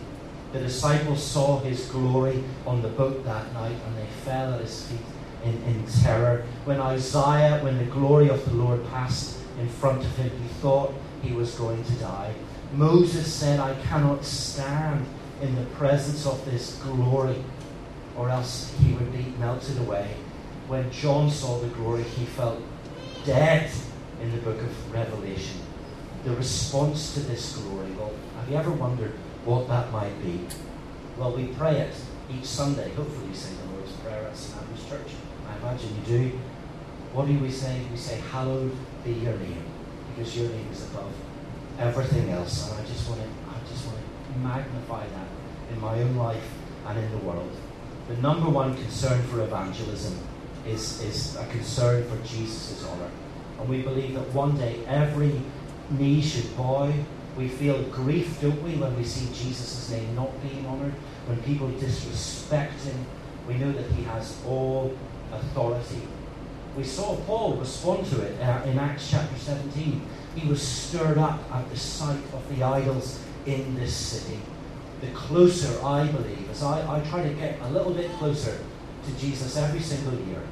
[0.52, 4.87] The disciples saw his glory on the boat that night, and they fell at his
[4.87, 5.00] feet
[5.44, 6.44] in, in terror.
[6.64, 10.94] When Isaiah, when the glory of the Lord passed in front of him, he thought
[11.22, 12.34] he was going to die.
[12.72, 15.06] Moses said, I cannot stand
[15.40, 17.42] in the presence of this glory,
[18.16, 20.14] or else he would be melted away
[20.68, 22.61] when John saw the glory, he felt
[23.24, 23.70] dead
[24.20, 25.61] in the book of Revelation.
[26.24, 29.14] The response to this glory, well, have you ever wondered
[29.48, 30.40] what that might be?
[31.16, 31.94] Well, we pray it
[32.30, 32.90] each Sunday.
[32.90, 34.61] Hopefully, you say the Lord's Prayer at St.
[34.61, 35.16] Andrew's Church.
[35.48, 36.38] I imagine you do.
[37.14, 37.80] What do we say?
[37.90, 39.64] We say, Hallowed be your name,
[40.14, 41.11] because your name is above
[41.78, 42.70] everything else.
[42.70, 45.28] And I just want to, I just want to magnify that
[45.72, 46.50] in my own life
[46.87, 47.50] and in the world.
[48.08, 50.18] The number one concern for evangelism
[50.66, 53.11] is, is a concern for Jesus' honour.
[53.61, 55.40] And we believe that one day every
[55.90, 56.92] knee should bow.
[57.38, 60.94] We feel grief, don't we, when we see Jesus' name not being honoured,
[61.27, 63.07] when people disrespect him.
[63.46, 64.98] We know that he has all
[65.33, 66.03] authority.
[66.77, 70.03] We saw Paul respond to it uh, in Acts chapter 17.
[70.35, 74.40] He was stirred up at the sight of the idols in this city.
[75.01, 78.59] The closer I believe, as I, I try to get a little bit closer
[79.07, 80.42] to Jesus every single year,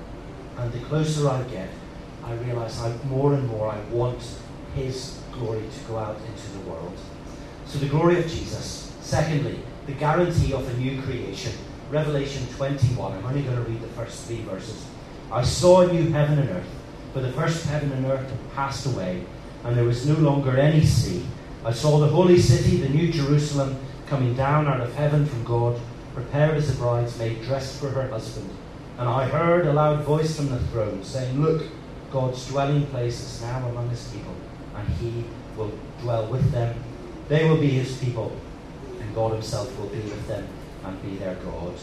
[0.57, 1.69] and the closer I get,
[2.25, 4.23] I realize I more and more I want
[4.77, 6.97] His glory to go out into the world.
[7.67, 8.93] So the glory of Jesus.
[9.01, 11.53] Secondly, the guarantee of a new creation.
[11.91, 13.13] Revelation 21.
[13.13, 14.87] I'm only going to read the first three verses.
[15.33, 16.69] I saw a new heaven and earth,
[17.13, 19.25] for the first heaven and earth had passed away,
[19.65, 21.25] and there was no longer any sea.
[21.65, 25.81] I saw the holy city, the new Jerusalem, coming down out of heaven from God,
[26.15, 28.51] prepared as a bridesmaid dressed for her husband.
[28.99, 31.65] And I heard a loud voice from the throne saying, Look,
[32.13, 34.35] God's dwelling place is now among his people,
[34.77, 35.25] and he
[35.57, 36.77] will dwell with them.
[37.29, 38.37] They will be his people,
[39.01, 40.47] and God himself will be with them
[40.85, 41.75] and be their God.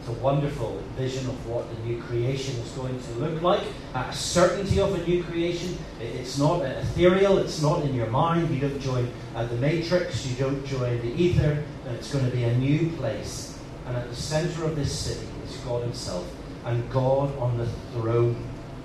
[0.00, 3.62] It's a wonderful vision of what the new creation is going to look like.
[3.94, 5.78] A certainty of a new creation.
[5.98, 8.54] It's not ethereal, it's not in your mind.
[8.54, 11.64] You don't join uh, the matrix, you don't join the ether.
[11.86, 13.58] It's going to be a new place.
[13.86, 16.30] And at the center of this city is God Himself
[16.66, 18.36] and God on the throne.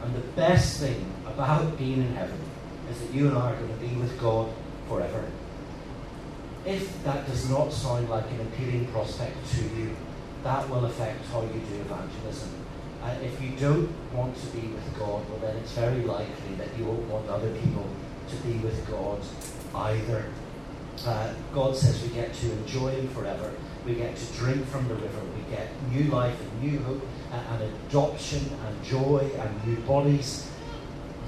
[0.02, 2.40] And the best thing about being in heaven
[2.90, 4.50] is that you and I are going to be with God
[4.88, 5.26] forever.
[6.66, 9.96] If that does not sound like an appealing prospect to you,
[10.44, 12.50] that will affect how you do evangelism.
[13.02, 16.68] Uh, if you don't want to be with God, well, then it's very likely that
[16.78, 17.88] you won't want other people
[18.30, 19.20] to be with God
[19.74, 20.26] either.
[21.06, 23.54] Uh, God says we get to enjoy Him forever.
[23.86, 25.22] We get to drink from the river.
[25.36, 30.50] We get new life and new hope and adoption and joy and new bodies.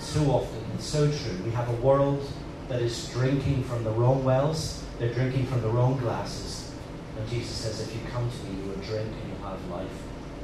[0.01, 1.37] So often, it's so true.
[1.45, 2.27] We have a world
[2.67, 6.73] that is drinking from the wrong wells, they're drinking from the wrong glasses.
[7.17, 9.89] And Jesus says, if you come to me, you will drink and you'll have life,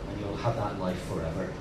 [0.10, 1.52] and you'll have that life forever.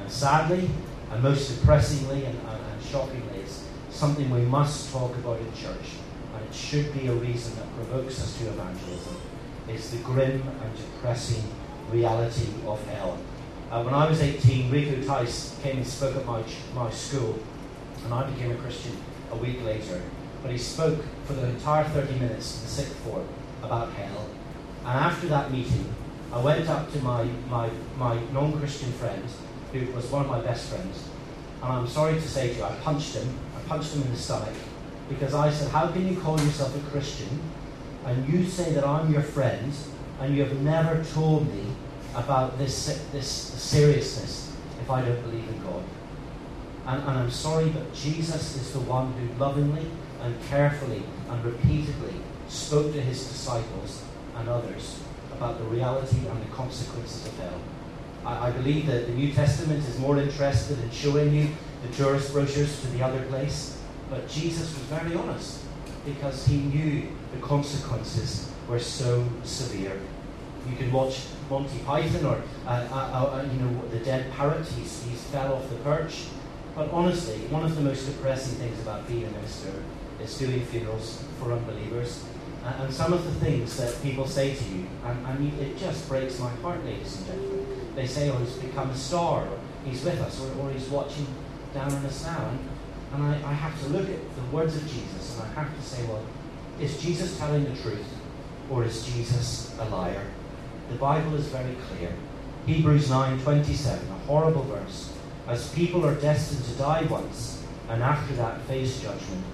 [0.00, 0.68] And sadly,
[1.10, 5.96] and most depressingly and, and, and shockingly, it's something we must talk about in church,
[6.34, 9.16] and it should be a reason that provokes us to evangelism.
[9.68, 11.44] It's the grim and depressing
[11.90, 13.18] reality of hell.
[13.70, 16.42] Uh, when I was 18, Rico Tice came and spoke at my,
[16.74, 17.38] my school,
[18.04, 18.96] and I became a Christian
[19.32, 20.02] a week later.
[20.42, 23.26] But he spoke for the entire 30 minutes to the sixth form
[23.62, 24.28] about hell.
[24.80, 25.92] And after that meeting,
[26.32, 29.24] I went up to my, my, my non Christian friend,
[29.72, 31.08] who was one of my best friends,
[31.62, 33.36] and I'm sorry to say to you, I punched him.
[33.56, 34.54] I punched him in the stomach
[35.08, 37.40] because I said, How can you call yourself a Christian
[38.04, 39.72] and you say that I'm your friend
[40.20, 41.64] and you have never told me
[42.16, 45.82] about this, this seriousness if I don't believe in God?
[46.86, 49.86] And, and I'm sorry, but Jesus is the one who lovingly
[50.22, 52.14] and carefully and repeatedly
[52.48, 54.02] spoke to his disciples
[54.36, 55.00] and others
[55.32, 57.60] about the reality and the consequences of hell.
[58.24, 61.48] I, I believe that the New Testament is more interested in showing you
[61.86, 65.60] the tourist brochures to the other place, but Jesus was very honest
[66.04, 70.00] because he knew the consequences were so severe.
[70.68, 74.66] You can watch Monty Python or uh, uh, uh, you know the dead parrot.
[74.66, 76.26] He's, he's fell off the perch.
[76.74, 79.82] But honestly, one of the most depressing things about being a minister
[80.20, 82.24] is doing funerals for unbelievers.
[82.64, 86.38] And, some of the things that people say to you, and, and it just breaks
[86.40, 87.92] my heart, ladies and gentlemen.
[87.94, 91.26] They say, oh, he's become a star, or he's with us, or, or he's watching
[91.72, 92.50] down on us now.
[92.50, 92.58] And,
[93.14, 95.82] and I, I have to look at the words of Jesus, and I have to
[95.82, 96.24] say, well,
[96.80, 98.06] is Jesus telling the truth,
[98.68, 100.26] or is Jesus a liar?
[100.88, 102.12] The Bible is very clear.
[102.66, 105.12] Hebrews 9:27, a horrible verse.
[105.48, 109.44] As people are destined to die once, and after that face judgment,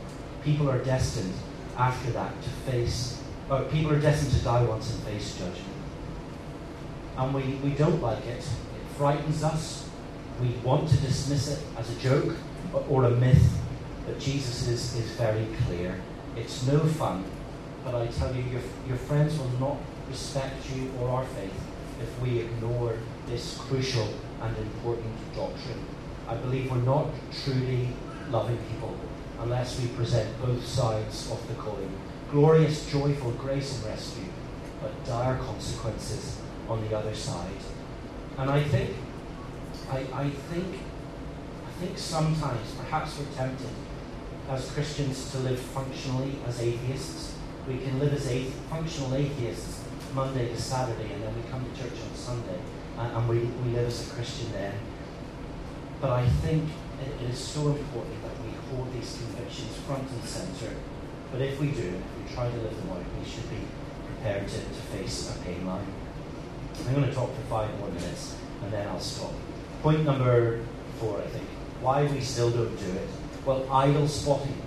[0.44, 1.34] people are destined
[1.76, 3.18] after that to face,
[3.50, 5.76] or people are destined to die once and face judgment.
[7.16, 8.38] And we, we don't like it.
[8.38, 9.88] It frightens us.
[10.40, 12.34] We want to dismiss it as a joke
[12.72, 13.58] or, or a myth.
[14.06, 16.00] But Jesus is, is very clear.
[16.36, 17.24] It's no fun.
[17.84, 19.76] But I tell you, your, your friends will not
[20.08, 21.54] respect you or our faith
[22.00, 24.08] if we ignore this crucial
[24.40, 25.84] and important doctrine.
[26.28, 27.08] I believe we're not
[27.44, 27.88] truly
[28.30, 28.96] loving people
[29.40, 31.90] unless we present both sides of the coin.
[32.30, 34.24] Glorious, joyful grace and rescue,
[34.80, 37.60] but dire consequences on the other side.
[38.38, 38.96] And I think,
[39.90, 40.80] I, I think,
[41.66, 43.68] I think sometimes perhaps we're tempted
[44.48, 47.34] as Christians to live functionally as atheists.
[47.68, 49.81] We can live as athe- functional atheists
[50.14, 52.58] Monday to Saturday, and then we come to church on Sunday,
[52.98, 54.74] and, and we, we live as a Christian then.
[56.00, 56.68] But I think
[57.00, 60.74] it, it is so important that we hold these convictions front and centre.
[61.30, 63.64] But if we do, if we try to live them out, we should be
[64.06, 65.86] prepared to, to face a pain line.
[66.86, 69.32] I'm going to talk for five more minutes, and then I'll stop.
[69.82, 70.60] Point number
[70.98, 71.48] four, I think.
[71.80, 73.08] Why we still don't do it.
[73.44, 74.60] Well, idol spotting.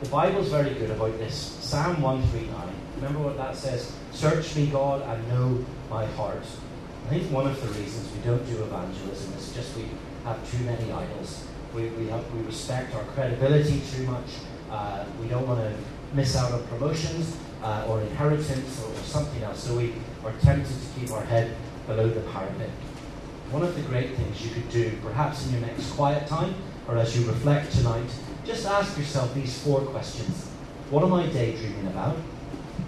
[0.00, 1.34] The Bible's very good about this.
[1.34, 2.71] Psalm 139.
[3.02, 3.92] Remember what that says?
[4.12, 6.44] Search me, God, and know my heart.
[7.06, 9.86] I think one of the reasons we don't do evangelism is just we
[10.22, 11.44] have too many idols.
[11.74, 14.26] We, we, have, we respect our credibility too much.
[14.70, 15.74] Uh, we don't want to
[16.14, 19.64] miss out on promotions uh, or inheritance or, or, something else.
[19.64, 21.56] So we are tempted to keep our head
[21.88, 22.70] below the parapet.
[23.50, 26.54] One of the great things you could do, perhaps in your next quiet time
[26.86, 28.10] or as you reflect tonight,
[28.46, 30.46] just ask yourself these four questions.
[30.90, 32.16] What am I daydreaming about?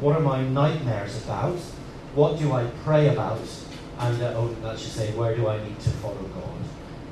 [0.00, 1.58] What are my nightmares about?
[2.14, 3.40] What do I pray about?
[3.98, 6.54] And, uh, oh, that should say, where do I need to follow God?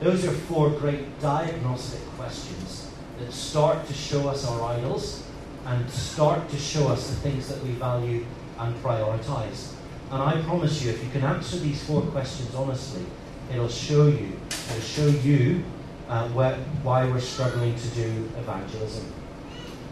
[0.01, 5.23] Those are four great diagnostic questions that start to show us our idols
[5.65, 8.27] and start to show us the things that we value
[8.59, 9.73] and prioritize.
[10.11, 13.05] And I promise you, if you can answer these four questions honestly,
[13.51, 15.65] it'll show you, it'll show you
[16.09, 19.11] uh, where, why we're struggling to do evangelism.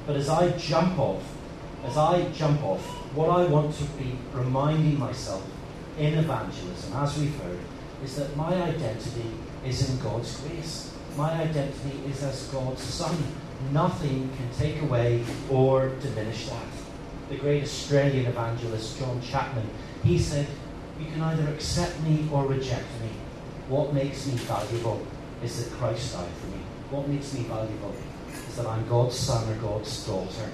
[0.06, 1.22] But as I jump off,
[1.84, 5.42] as I jump off, what I want to be reminding myself
[5.98, 7.58] in evangelism, as we've heard,
[8.04, 9.30] is that my identity
[9.64, 10.94] is in God's grace.
[11.16, 13.16] My identity is as God's son.
[13.72, 16.64] Nothing can take away or diminish that.
[17.28, 19.68] The great Australian evangelist John Chapman,
[20.02, 20.46] he said,
[20.98, 23.10] You can either accept me or reject me.
[23.68, 25.06] What makes me valuable
[25.42, 26.62] is that Christ died for me.
[26.90, 27.94] What makes me valuable
[28.48, 30.50] is that I'm God's son or God's daughter.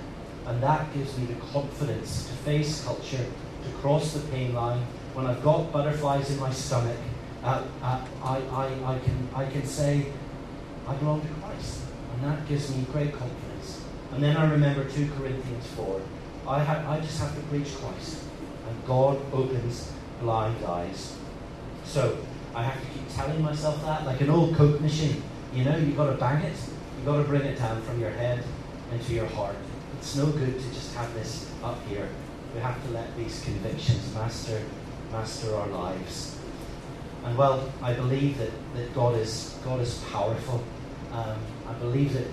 [0.46, 3.26] And that gives me the confidence to face culture,
[3.64, 4.80] to cross the pain line.
[5.14, 6.96] When I've got butterflies in my stomach,
[7.42, 10.06] uh, uh, I, I, I, can, I can say,
[10.86, 11.80] I belong to Christ.
[12.14, 13.82] And that gives me great confidence.
[14.12, 16.00] And then I remember 2 Corinthians 4.
[16.46, 18.22] I, ha- I just have to preach Christ.
[18.68, 21.16] And God opens blind eyes.
[21.84, 22.18] So,
[22.54, 25.22] I have to keep telling myself that, like an old Coke machine.
[25.52, 26.56] You know, you've got to bang it.
[26.96, 28.42] You've got to bring it down from your head
[28.92, 29.56] into your heart.
[29.98, 32.08] It's no good to just have this up here.
[32.54, 34.62] We have to let these convictions master
[35.12, 36.38] master our lives.
[37.24, 40.62] And well, I believe that, that God is God is powerful.
[41.12, 41.38] Um,
[41.68, 42.28] I believe that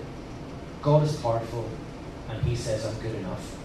[0.82, 1.68] God is powerful,
[2.28, 3.56] and He says I'm good enough.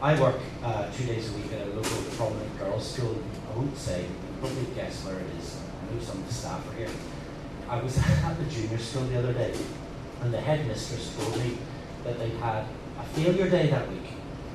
[0.00, 3.20] I work uh, two days a week at a local prominent girls' school.
[3.52, 4.06] I won't say,
[4.40, 5.58] probably guess where it is.
[5.58, 6.90] I know some of the staff are here.
[7.68, 9.54] I was at the junior school the other day,
[10.22, 11.58] and the headmistress told me
[12.04, 12.64] that they had
[12.98, 14.02] a failure day that week.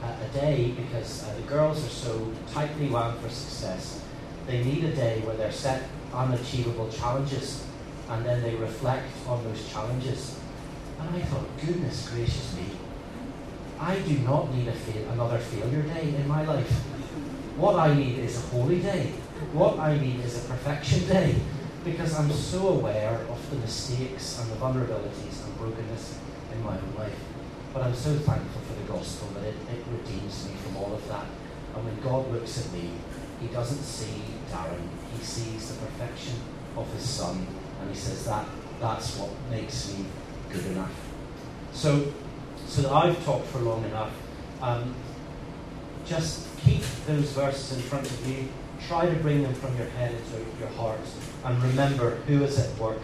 [0.03, 4.03] A day because uh, the girls are so tightly wound for success.
[4.47, 5.83] They need a day where they're set
[6.13, 7.65] unachievable challenges
[8.09, 10.39] and then they reflect on those challenges.
[10.99, 12.65] And I thought, goodness gracious me,
[13.79, 16.71] I do not need fail, another failure day in my life.
[17.57, 19.11] What I need is a holy day.
[19.53, 21.35] What I need is a perfection day
[21.83, 26.19] because I'm so aware of the mistakes and the vulnerabilities and brokenness
[26.53, 27.32] in my own life.
[27.73, 31.07] But I'm so thankful for the gospel that it, it redeems me from all of
[31.07, 31.25] that.
[31.75, 32.91] And when God looks at me,
[33.41, 34.21] he doesn't see
[34.51, 36.35] Darren, he sees the perfection
[36.77, 37.47] of his son.
[37.81, 38.45] And he says that
[38.79, 40.05] that's what makes me
[40.51, 40.93] good enough.
[41.73, 42.13] So,
[42.67, 44.11] so I've talked for long enough.
[44.61, 44.93] Um,
[46.05, 48.49] just keep those verses in front of you.
[48.87, 50.99] Try to bring them from your head into your heart.
[51.43, 52.99] And remember who is at work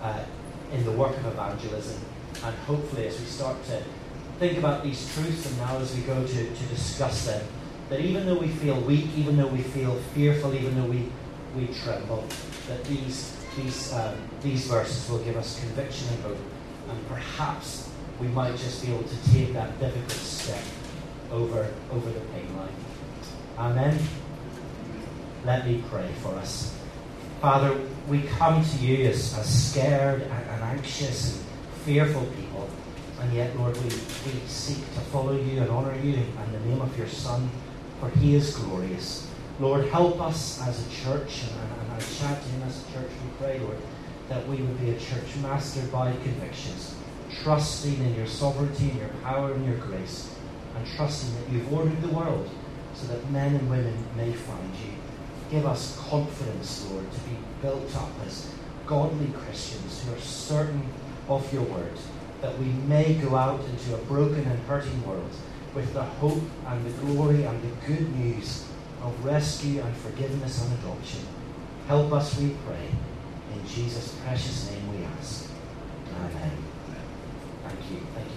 [0.00, 0.24] uh,
[0.72, 2.00] in the work of evangelism.
[2.42, 3.82] And hopefully, as we start to
[4.38, 7.46] think about these truths and now as we go to, to discuss them,
[7.88, 11.08] that even though we feel weak, even though we feel fearful, even though we,
[11.56, 12.24] we tremble,
[12.68, 16.38] that these, these, um, these verses will give us conviction and hope.
[16.88, 20.62] And perhaps we might just be able to take that difficult step
[21.30, 22.68] over, over the pain line.
[23.58, 23.98] Amen.
[25.44, 26.74] Let me pray for us.
[27.40, 27.78] Father,
[28.08, 31.44] we come to you as, as scared and, and anxious and
[31.84, 32.68] fearful people.
[33.24, 36.82] And yet, Lord, we, we seek to follow you and honour you in the name
[36.82, 37.48] of your Son,
[37.98, 39.26] for he is glorious.
[39.58, 41.50] Lord, help us as a church, and,
[41.90, 43.78] and to him as a church, we pray, Lord,
[44.28, 46.94] that we would be a church mastered by convictions,
[47.42, 50.30] trusting in your sovereignty and your power and your grace,
[50.76, 52.50] and trusting that you've ordered the world
[52.94, 54.92] so that men and women may find you.
[55.50, 58.50] Give us confidence, Lord, to be built up as
[58.86, 60.86] godly Christians who are certain
[61.26, 61.98] of your word
[62.44, 65.30] that we may go out into a broken and hurting world
[65.74, 68.66] with the hope and the glory and the good news
[69.02, 71.20] of rescue and forgiveness and adoption.
[71.88, 72.88] Help us, we pray.
[73.54, 75.48] In Jesus' precious name we ask.
[76.14, 76.58] Amen.
[77.62, 78.00] Thank you.
[78.14, 78.34] Thank you,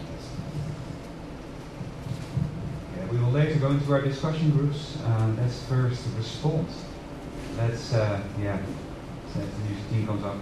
[2.97, 4.99] Yeah, we will later go into our discussion groups.
[5.03, 6.67] Uh, let's first respond.
[7.57, 8.57] Let's, uh, yeah,
[9.33, 10.37] so the music team comes up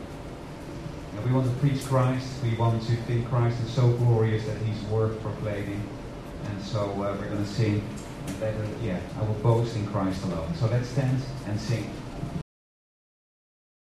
[1.24, 2.28] we want to preach Christ.
[2.44, 5.82] We want to think Christ is so glorious that he's worth proclaiming.
[6.46, 7.88] And so uh, we're going to sing.
[8.28, 10.54] And better, yeah, I will boast in Christ alone.
[10.56, 11.90] So let's stand and sing.